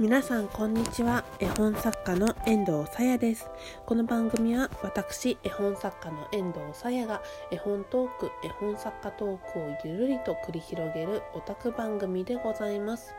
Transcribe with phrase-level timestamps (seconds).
[0.00, 1.24] 皆さんこんにちは。
[1.38, 3.48] 絵本作家の遠藤さやです。
[3.86, 7.22] この番組は私絵本作家の遠藤さやが
[7.52, 13.14] 絵本トーク絵本作家トークをゆるりと繰り広げるオタク番組でございます。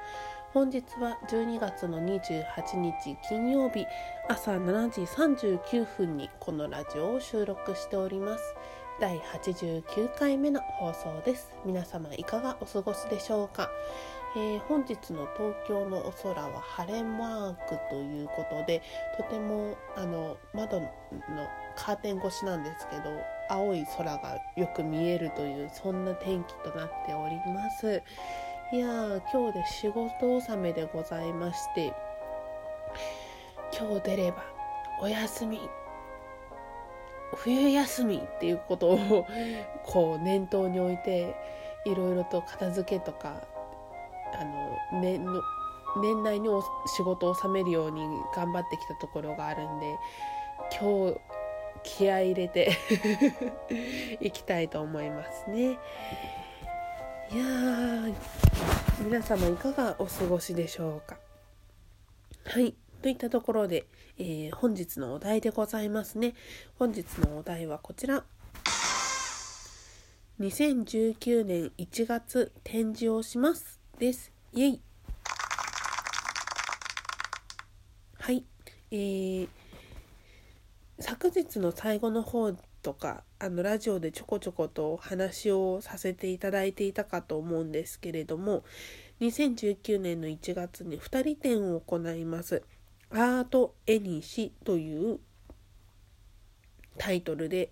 [0.54, 2.44] 本日は12月の28
[2.76, 3.86] 日金曜日
[4.28, 8.44] 朝7時39分にこのラジオを収録しております。
[8.98, 11.52] 第89回目の放送です。
[11.66, 13.70] 皆様いかがお過ごしでしょうか？
[14.38, 18.82] えー、本日の東京のお空は晴れマークということで
[19.18, 20.90] とてもあの窓の
[21.76, 23.04] カーテン越しなんですけど
[23.50, 28.02] 青い空がよく見えるというそんな天気となっております。
[28.72, 31.94] いやー今日で仕事納めでございまして
[33.78, 34.44] 今日出れば
[35.02, 35.60] お休み。
[37.34, 39.28] 冬休みっていうことを
[39.84, 41.36] こう念頭に置いて
[41.86, 43.42] いろいろと片付けとか
[44.34, 45.42] あの年の
[46.02, 46.50] 年内に
[46.98, 48.02] 仕事を収めるように
[48.36, 49.96] 頑張ってきたところがあるんで
[50.80, 51.20] 今日
[51.84, 52.72] 気合い入れて
[54.20, 55.78] いきたいと思いますね。
[57.32, 57.44] いや
[59.00, 61.18] 皆様いかがお過ごしでしょうか
[62.46, 63.86] はいといったところで、
[64.18, 66.34] えー、本日のお題でございますね
[66.80, 68.24] 本日のお題はこちら
[70.40, 74.32] 2019年1月展示をしますです。
[74.54, 74.82] イェイ
[78.18, 78.44] はい。
[78.90, 79.48] えー、
[81.00, 88.64] 昨日の最後の方とか、あの、ラジオでちょこちょことお話をさせていただいていたかと思うんですけれども、
[89.22, 92.64] 2019年の1月に2人展を行います。
[93.12, 95.20] アート絵にしという
[96.98, 97.72] タイトルで、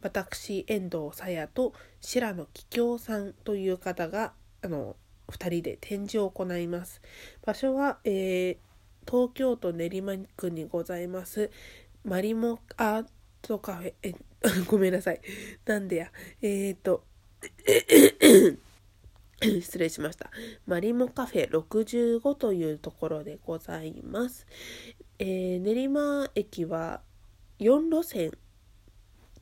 [0.00, 4.96] 私、遠藤さやと白野桔梗さんという方が、あの、
[5.28, 7.00] 2人で展示を行います。
[7.44, 8.56] 場所は、えー、
[9.06, 11.50] 東京都練馬区にございます
[12.04, 13.06] マリモアー
[13.42, 14.14] トカフェ、え、
[14.66, 15.20] ごめんなさい。
[15.64, 16.12] なんでや。
[16.40, 17.04] えっ、と、
[19.60, 20.30] 失礼しました。
[20.66, 24.46] マリモカフェ65というところでございます。
[25.18, 27.00] えー、練馬駅は
[27.58, 28.32] 4路線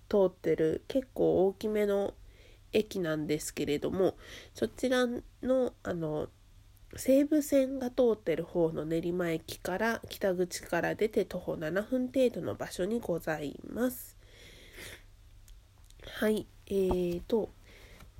[0.08, 2.14] 通ってる結構大きめの
[2.72, 4.16] 駅なんですけれども
[4.54, 5.06] そちら
[5.42, 6.28] のあの
[6.96, 14.16] 西武線が通ってる方の練馬駅から北口から出て徒歩7分程度の場所にございます。
[16.18, 17.50] はい、えーと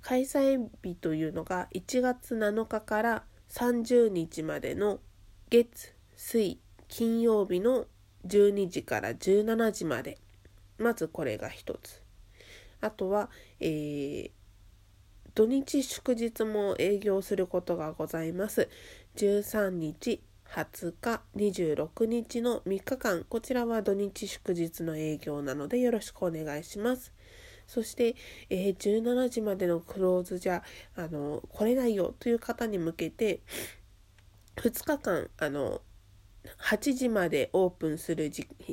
[0.02, 5.00] 開催日というのが1月7日から30日までの
[5.50, 7.86] 月水金曜日の
[8.26, 10.18] 12時から17時まで
[10.78, 12.02] まずこれが一つ
[12.80, 14.30] あとは、えー、
[15.34, 18.68] 土日祝日も営業することがございます。
[19.16, 27.12] 13日、20日、26日の3日間、こちらは土日祝日の営業なのでよろしくお願いします。
[27.70, 28.16] そして、
[28.48, 30.64] えー、17時までのクローズじゃ、
[30.96, 33.42] あの、来れないよという方に向けて、
[34.56, 35.80] 2日間、あの、
[36.58, 38.28] 8時までオープンする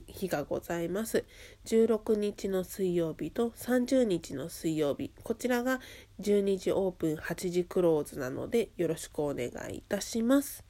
[0.08, 1.26] 日がございます。
[1.66, 5.12] 16日の水曜日と30日の水曜日。
[5.22, 5.80] こちらが
[6.20, 10.64] 12時オープン8時クローズなのでよろしくお願いいたします。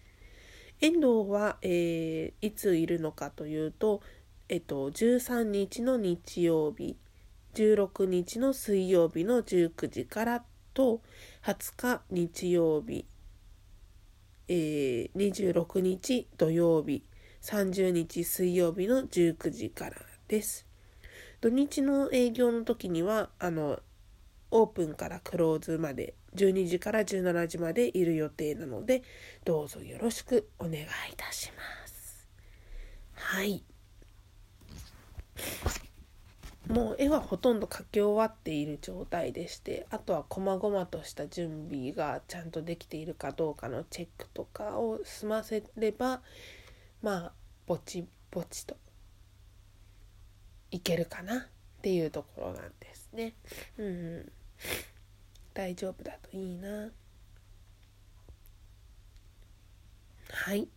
[0.82, 4.02] 遠藤は、えー、いついるのかというと、
[4.50, 6.98] えっと、13日の日曜日、
[7.57, 10.44] 16日の水曜日の19時から
[10.75, 11.01] と
[11.44, 13.07] 20日日曜日、
[14.47, 17.03] えー、26日土曜日
[17.41, 19.96] 30日水曜日の19時から
[20.28, 20.67] です。
[21.41, 23.79] 土日の営業の時にはあの
[24.51, 29.01] オープンからクローズまで12時から17時までいる予定なので
[29.46, 30.85] どうぞよろしくお願いい
[31.17, 32.28] たします。
[33.13, 33.63] はい。
[36.69, 46.22] もう絵はほとんど描き終わっている状態でしてあとは細々とした準備がちゃんとできているかどうかのチェックとかを済ませれば
[47.02, 47.31] まあ
[47.66, 48.75] ぼちぼちと
[50.72, 51.41] いけるかなっ
[51.81, 53.34] ていうところなんですね。
[53.78, 54.31] うん、
[55.53, 56.90] 大丈夫だといいな。
[60.29, 60.67] はい。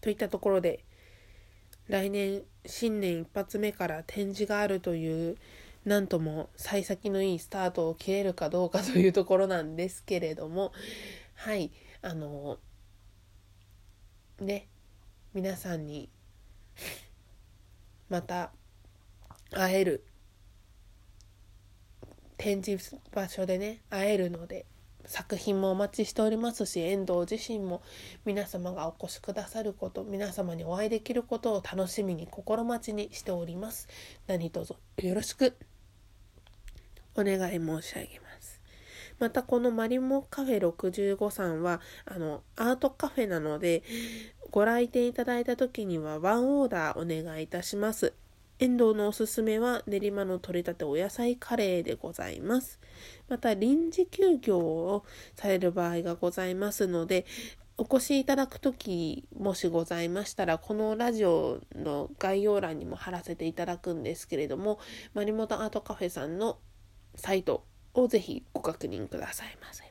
[0.00, 0.84] といったところで
[1.90, 5.36] 来年新年一発目から展示があるという
[5.84, 10.72] なんとも幸先のいいスタートを切れるかどうかというところなんですけれども
[11.34, 12.58] はいあの
[14.40, 14.68] ね
[15.34, 16.08] 皆さんに
[18.08, 18.52] また
[19.50, 20.04] 会える
[22.36, 24.64] 展示場所でね会えるので
[25.10, 27.82] 作品もお待ちしておりますし遠藤自身も
[28.24, 33.88] 皆様がお越しくださること皆様にお会いできることを楽しみに心待ちにしております。
[34.28, 35.56] 何卒よろしく
[37.16, 38.60] お願い申し上げます。
[39.18, 43.82] またこのマリモカフェ65さんはあのアートカフェなので
[44.52, 48.14] ご来店いただいた時にはワンオーダーお願いいたします。
[48.60, 52.78] 遠藤のおすすめは練馬の取り立てお野菜カレーでございます。
[53.26, 57.24] また臨時休業をされる場合がございますので、
[57.78, 64.78] お越しいただく時もしございましたら、このラジオの概要欄にも貼らせていただくんですけれども、
[65.14, 66.58] マリモトアートカフェさんの
[67.14, 67.64] サイト
[67.94, 69.84] をぜひご確認くださいませ。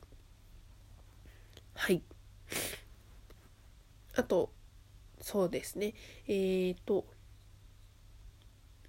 [1.73, 2.03] はい。
[4.15, 4.53] あと、
[5.21, 5.95] そうですね。
[6.27, 7.07] えっ、ー、と、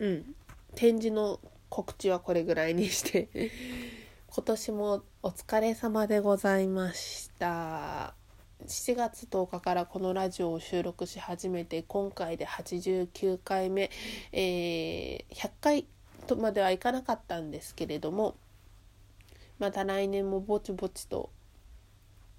[0.00, 0.34] うん。
[0.74, 3.28] 展示の告知はこれぐらいにして
[4.28, 8.14] 今年もお疲れ様でございました
[8.66, 13.90] 7月10日からこのラジオを収録し始めて今回で89回目、
[14.32, 15.86] えー、100回
[16.26, 18.36] とまではいかなかったんですけれども
[19.58, 21.30] また来年もぼちぼちと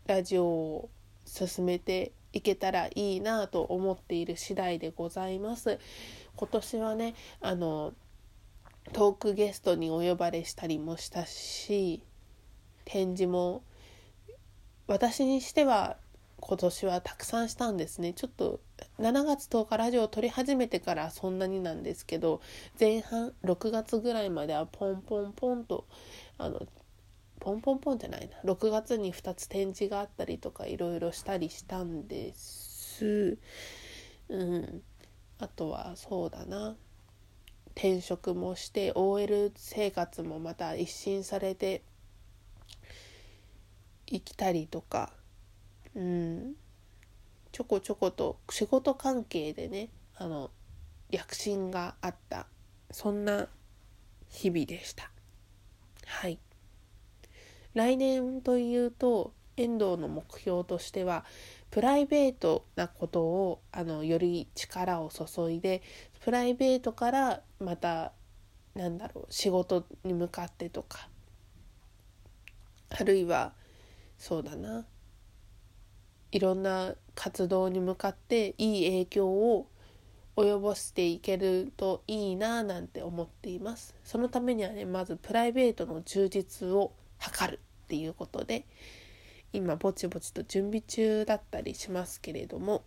[0.08, 0.90] ラジオを
[1.25, 5.80] 進めていけたらいいなと思っている次第でございます。
[6.36, 7.94] 今年はねあの
[8.94, 12.01] トークゲストにお呼ばれしたりもしたし
[12.86, 13.63] 展示も
[14.88, 15.98] 私にしては
[16.42, 18.60] 今年はたくさんしたんですねちょっと
[19.00, 22.42] 7月10日ラジオを撮り始めてからそんなになんですけど
[22.80, 25.86] 前半6月ぐらいまではポンポンポンと
[26.38, 26.62] あの
[27.42, 28.54] ポンポンポンじゃないな。
[28.54, 33.40] 6月に2つ展示があったりとかいろいろしたりしたんです。
[34.30, 34.84] うん。
[35.40, 36.76] あとはそうだな。
[37.76, 41.82] 転職もして OL 生活もまた一新されて
[44.06, 45.12] 生きたりとか。
[45.96, 46.54] うん。
[47.52, 50.52] ちょこちょこと仕事関係でねあの
[51.10, 52.46] 躍進があった。
[52.92, 53.48] そんな
[54.30, 55.10] 日々でした。
[56.06, 56.38] はい。
[57.74, 61.26] 来年というと遠藤の目標としては
[61.70, 65.82] プライベートなことをあのより力を注いで
[66.24, 68.14] プライベートからまた
[68.76, 71.10] なんだろう仕事に向かってとか
[72.90, 73.54] あるいは
[74.18, 74.86] そうだな
[76.32, 79.68] いろんな活動に向かっていい影響を
[80.38, 83.94] 及ぼしていけるといいななんて思っています。
[84.04, 88.66] そのためにはねまずプライベートの充実を図るっていうことで
[89.54, 92.84] 今ぼちぼちと準備中だったりしますけれども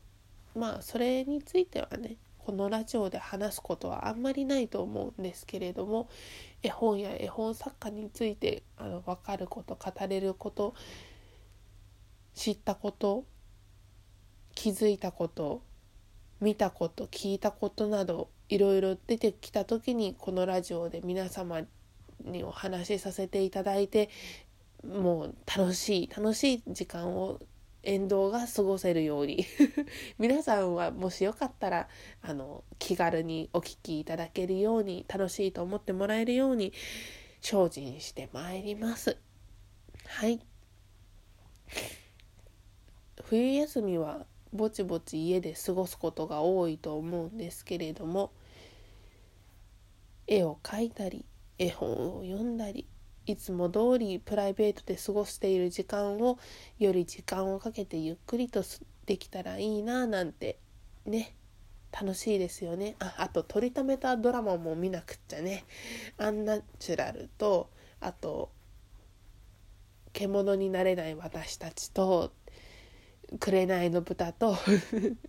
[0.55, 6.09] まあそれについてはねこのラジオで話すことはあんまりないと思うんですけれども
[6.63, 10.75] 絵本や絵本作家についてあの分かること語れること
[12.35, 13.25] 知ったこと
[14.55, 15.63] 気づいたこと
[16.41, 21.63] 見たこと聞いたことなどいろいろ出てきた時にこのラジオで皆様
[22.25, 24.11] にお話しさせていただいて
[24.87, 27.41] もう楽しい楽しい時間を
[27.82, 29.44] 沿道が過ごせるように。
[30.19, 31.88] 皆さんはもしよかったら
[32.23, 36.73] あの気軽にお聴きいただけるように楽しいと思ってもらえるように
[37.41, 39.19] 精進してまいります。
[40.06, 40.41] はい。
[43.23, 48.33] 冬休みはぼちぼち家で過ごすことが多いと思うんですけれども
[50.26, 51.25] 絵を描いたり
[51.58, 52.87] 絵本を読んだり
[53.26, 56.38] いつも通りプライベートで過ごしている時間を
[56.78, 58.62] より時間をかけてゆっくりと
[59.06, 60.58] できたらいいななんて
[61.06, 61.34] ね
[61.90, 62.96] 楽しいですよね。
[62.99, 65.64] ああと撮りためたドラマも見なくっちゃね。
[66.18, 67.70] アンナチュラルと
[68.00, 68.50] あと
[70.12, 72.32] 獣になれない私たちと
[73.38, 74.56] 紅の豚と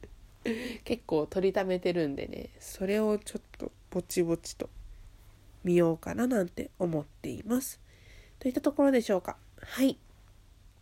[0.84, 2.50] 結構撮りためてるんでね。
[2.60, 4.68] それをちょっとぼちぼちと
[5.66, 7.82] 見ようかななんて思っています
[8.40, 9.36] といったところでしょうか。
[9.60, 9.98] はい。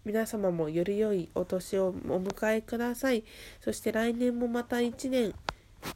[0.06, 3.24] 皆様もより良いお年をお迎えください。
[3.62, 5.34] そして来年もまた1年、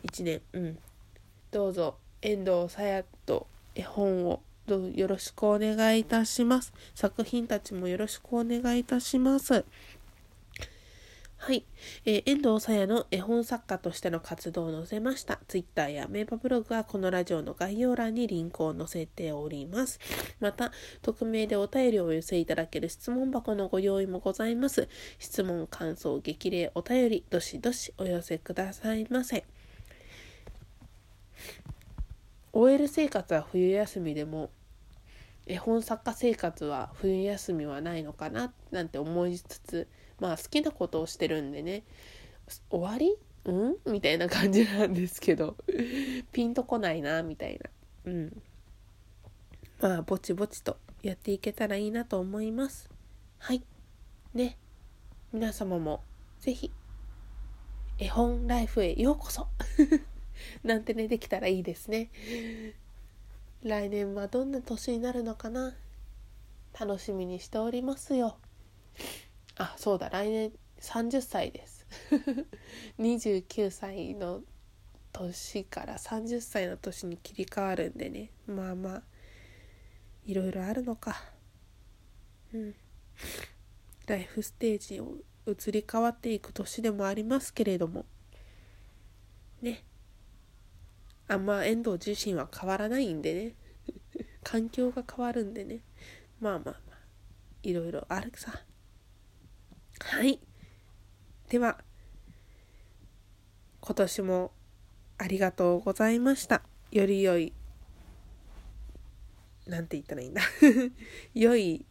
[0.06, 0.80] 1年、うん。
[1.52, 6.72] どうぞ、遠藤さやと絵本をどうよろしくお願いいたします。
[6.96, 9.66] 作品たちもよろしくお願いいたします。
[11.40, 11.64] はい、
[12.04, 20.00] えー、遠藤さやの絵本作家としての活動を載せました Twitter やメーパブログはこのラジオの概要欄にリンクを載せております。
[20.40, 20.72] また、
[21.04, 24.90] 匿名でお便りをお寄せいただける質問箱のご用意もございます。
[25.20, 29.46] 質問、感想、激励、お便り、どしどしお寄せくださいませ。
[32.52, 34.50] OL 生活は冬休みでも
[35.46, 38.52] 絵本作家生活は冬休みはないのかな？
[38.72, 39.88] なんて思いつつ
[40.20, 41.84] まあ好きなことをしてるんでね。
[42.70, 43.18] 終わり？
[43.52, 43.76] ん？
[43.86, 45.56] みたいな感じなんですけど。
[46.32, 47.70] ピンとこないなみたいな。
[48.12, 48.42] うん。
[49.80, 52.90] まあぼちぼちとやっていけたらいいなと思います。
[53.38, 53.64] はい。
[54.34, 54.58] ね。
[55.32, 56.04] 皆様も
[56.40, 56.72] 是非
[58.00, 59.48] 絵本ライフへようこそ。
[60.64, 62.10] なんてねできたらいいですね。
[63.64, 65.76] 来年はどんな年になるのかな。
[66.80, 68.38] 楽しみにしておりますよ。
[69.58, 71.86] あそうだ来年30歳です。
[73.00, 74.44] 29歳の
[75.12, 78.32] 年から30歳の年に切り替わるんでね。
[78.46, 79.04] まあまあ
[80.26, 81.24] いろいろあるのか。
[82.54, 82.76] うん。
[84.06, 88.06] ライフステージを移り変わっていく年でもありますけれども。
[89.62, 89.84] ね。
[91.28, 93.56] あんま遠藤自身は変わらないんでね。
[94.44, 95.80] 環境が変わるんでね。
[96.40, 96.98] まあまあまあ
[97.64, 98.67] いろいろあるさ。
[100.02, 100.40] はい
[101.50, 101.78] では
[103.82, 104.52] 今年も
[105.18, 106.62] ありがとうございました
[106.92, 107.54] より良い
[109.66, 110.42] なんて言ったらいいんだ
[111.34, 111.86] 良い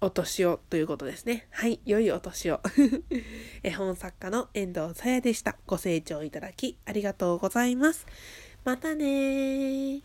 [0.00, 1.46] お年をということですね。
[1.50, 2.60] はい、良いお年を。
[3.62, 5.56] 絵本作家の遠藤さやでした。
[5.64, 8.04] ご清聴いただきありがとうございます。
[8.64, 10.02] またね